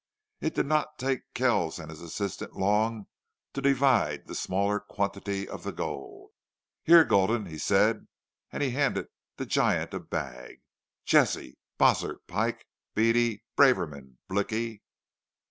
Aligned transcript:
It 0.39 0.55
did 0.55 0.65
not 0.65 0.97
take 0.97 1.31
Kells 1.35 1.77
and 1.77 1.91
his 1.91 2.01
assistant 2.01 2.53
long 2.55 3.05
to 3.53 3.61
divide 3.61 4.25
the 4.25 4.33
smaller 4.33 4.79
quantity 4.79 5.47
of 5.47 5.61
the 5.61 5.71
gold. 5.71 6.31
"Here, 6.83 7.05
Gulden," 7.05 7.45
he 7.45 7.59
said, 7.59 8.07
and 8.51 8.63
handed 8.63 9.09
the 9.37 9.45
giant 9.45 9.93
a 9.93 9.99
bag. 9.99 10.61
Jesse.... 11.05 11.55
Bossert.... 11.77 12.25
Pike.... 12.25 12.65
Beady.... 12.95 13.43
Braverman... 13.55 14.17
"Blicky." 14.27 14.81